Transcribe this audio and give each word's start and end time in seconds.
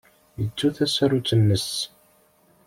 Yettu 0.41 0.67
tasarut-nnes. 0.75 1.69